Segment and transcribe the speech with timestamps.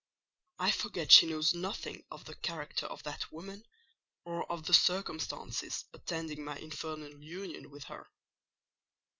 [0.57, 3.63] I forget she knows nothing of the character of that woman,
[4.25, 8.09] or of the circumstances attending my infernal union with her.